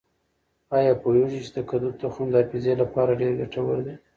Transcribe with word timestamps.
آیا 0.77 0.93
پوهېږئ 1.01 1.39
چې 1.45 1.51
د 1.55 1.57
کدو 1.69 1.89
تخم 2.01 2.25
د 2.31 2.35
حافظې 2.41 2.73
لپاره 2.81 3.19
ډېر 3.21 3.33
ګټور 3.41 3.77
دی؟ 3.85 3.95